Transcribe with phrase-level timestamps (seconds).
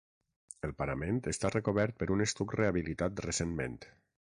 [0.67, 3.81] El parament està recobert per un estuc rehabilitat recentment.